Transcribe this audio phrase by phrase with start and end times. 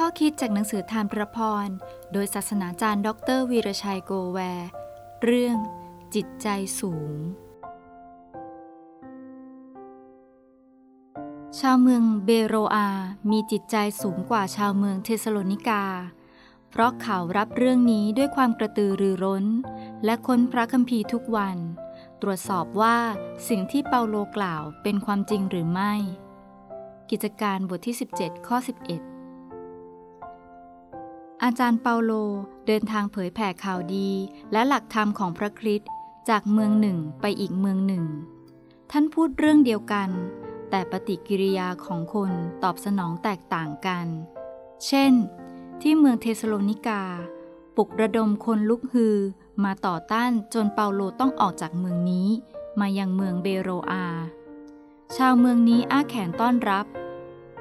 [0.00, 1.68] ข้อคิดจากหนังสือธารพระพร
[2.12, 4.68] โดยศาสนาจารย์ ดร.วีรชัยโกแวร์
[5.22, 5.56] เรื่อง
[6.14, 6.48] จิตใจ
[6.80, 7.14] สูง
[11.58, 12.88] ชาวเมืองเบโรอา
[13.30, 15.84] มีจิตใจสูงกว่าชาวเมืองเทสโลนิกา
[16.70, 19.44] เพราะเขารับเรื่องนี้ด้วยความกระตือรือร้น
[20.04, 21.58] และค้นพระคัมภีร์ทุกวัน
[22.22, 22.98] ตรวจสอบว่า
[23.48, 25.92] สิ่งที่เปาโลกล่าวเป็นความจริงหรือไม่
[27.10, 29.15] กิจการบทที่ 17 ข้อ 11
[31.42, 32.12] อาจารย์เปาโล
[32.66, 34.08] เดินทางเผยแผ่ข่าวดี
[34.52, 35.90] และหลักธรรมของพระคริสต์
[36.28, 38.04] จากเมืองหนึ่งไปอีกเมืองหนึ่ง
[38.90, 40.08] ท่านพูดเรื่องเดียวกัน
[40.70, 42.30] แต่ปฏิกิริยาของคน
[42.62, 44.06] ตอบสนองแตกต่างกัน
[44.86, 45.12] เช่น
[45.82, 47.02] ที่เมืองเทสโลนิกา
[47.76, 49.16] ปลุกระดมคนลุกฮือ
[49.64, 52.28] มาต่อต้านจนเปาโลต้องออกจากเมืองนี้
[52.80, 54.06] มายังเมืองเบโรอา
[55.16, 56.86] ชาวเมืองนี้อ้าแขนต้อนรับ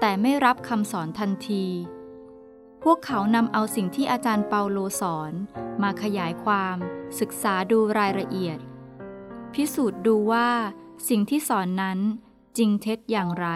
[0.00, 1.64] แต่ไม่รับคำสอนทันที
[2.82, 5.32] พวกเขานำเอาสิ่งที่อาจารย์เปาโลสอน
[5.82, 6.76] มาขยายความ
[7.20, 8.58] ศึกษาดูรายละเอียด
[9.52, 10.48] พิสูจน์ดูว่า
[11.08, 11.98] สิ่งที่สอนนั้น
[12.58, 13.48] จริงเท็จอย่างไร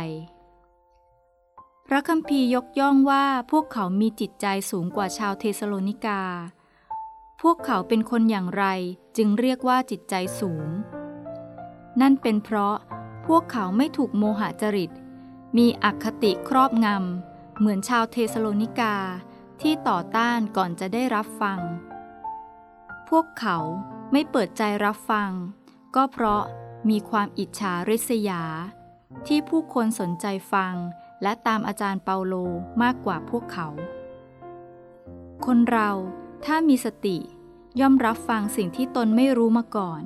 [1.87, 6.23] พระคัมภีร์ยกย่องว่าพวกเขามีจิตใจสูงกว่าชาวเทสโลนิกา
[7.43, 8.65] พวกเขาเป็นคนอย่างไร
[9.17, 10.69] จึงเรียกว่าจิตใจสูง
[12.01, 12.77] นั่นเป็นเพราะ
[13.27, 14.91] พวกเขาไม่ถูกโมหะจริต
[15.57, 18.97] มีอคติครอบงำ เหมือนชาวเทสโลนิกา
[19.63, 21.61] ที่ต่อต้านก่อนจะได้รับฟัง
[23.09, 23.59] พวกเขา
[24.13, 25.31] ไม่เปิดใจรับฟัง
[25.97, 26.43] ก็เพราะ
[26.91, 28.43] มีความอิจฉาริษยา
[29.27, 30.75] ที่ผู้คนสนใจฟัง
[31.23, 32.35] และตามอาจารย์เปาโล
[32.83, 33.69] มากกว่าพวกเขา
[35.47, 35.91] คนเรา
[36.45, 37.19] ถ้ามีสติ
[37.81, 40.03] ย่อมรับฟังสิ่งที่ตนไม่รู้มาก่อน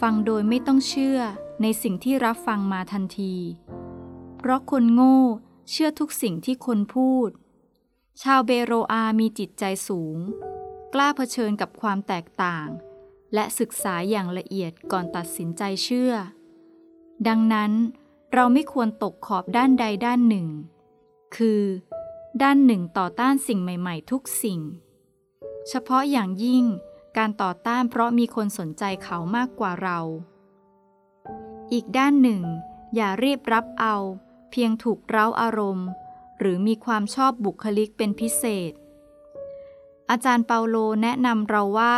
[0.00, 1.20] ฟังโดยไม่ต้องเชื่อ
[1.62, 3.34] ในสิ่งที่รับฟังมาทันที
[4.38, 5.20] เพราะคนโง่
[5.70, 7.30] เชื่อทุกสิ่งที่คนพูด
[8.22, 10.16] ชาวเบโรอามีจิตใจสูง
[10.94, 12.68] กล้าเผชิญกับความแตกต่าง
[13.34, 16.12] และศึกษาอย่างละเอียดก่อนตัดสินใจเชื่อ
[17.28, 17.72] ดังนั้น
[18.34, 20.48] เราไม่ควรตกขอบด้านใดด้านหนึ่ง
[21.36, 21.62] คือ
[22.42, 24.60] ด้านหนึ่งต่อต้านสิ่งใหม่ ๆ ทุกสิ่ง
[25.68, 26.64] เฉพาะอย่างยิ่ง
[27.16, 30.00] การต่อต้านเพราะมีคนสนใจเขามากกว่าเรา
[31.72, 32.42] อีกด้านหนึ่ง
[32.94, 33.96] อย่ารีบรับเอา
[34.50, 35.88] เพียงถูกเร้าอารมณ์
[36.38, 38.72] หรือมีความชอบบุคลิกเป็นพิเศษ
[40.10, 41.96] อาจารย์เปาโลแนะนำเราว่า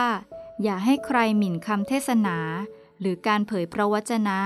[0.63, 2.37] อย่าให้ใครหมิ่นคำเทศนา
[3.01, 4.41] หรือการเผยพระวจนะ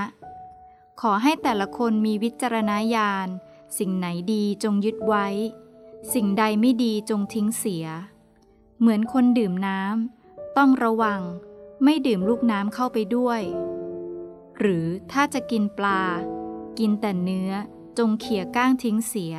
[1.01, 3.27] ขอให้แต่ละคนมีวิจารณญาณ
[3.77, 5.27] สิ่งไหนดีจงยึดไว้
[6.13, 7.85] สิ่งใดไม่ดีจงทิ้งเสีย
[8.79, 11.21] เหมือนคนดื่มน้ำต้องระวัง
[11.83, 13.41] ไม่ดื่มลูกน้ำเข้าไปด้วย
[14.59, 16.03] หรือถ้าจะกินปลา
[16.79, 17.51] กินแต่เนื้อ
[17.97, 19.35] จงเขี่ยก้างทิ้งเสีย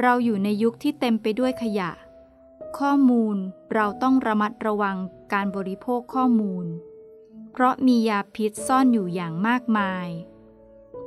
[0.00, 1.90] เราอยู่ในยุคที่เต็มไปด้วยขยะ
[2.78, 3.36] ข้อมูล
[3.74, 4.96] เราต้องระมัดระวัง
[5.32, 6.66] การบริโภคข้อมูล
[7.52, 10.08] เพราะมียาพิษซ่อนอยู่อย่างมากมาย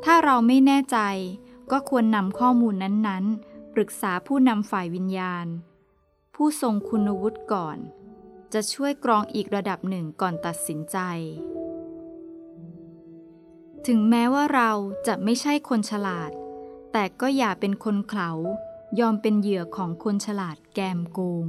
[0.04, 0.98] ถ้าเราไม่แน่ใจ
[1.72, 5.48] ก็ควรนำข้อมูลนั้นๆ ปรึกษาผู้นำฝ่ายวิญญาณ
[6.36, 7.78] ผู้ทรงคุณวุฒิก่อน
[8.54, 10.98] จะช่วยกรองอีกระดับหนึ่งก่อนตัดสินใจ
[13.88, 14.72] ถึงแม้ว่าเรา
[15.08, 16.32] จะไม่ใช่คนฉลาด
[16.92, 18.30] แต่ก็อย่าเป็นคนเขา
[19.00, 21.48] ยอมเป็นเหยื่อของคนฉลาดแกมโกง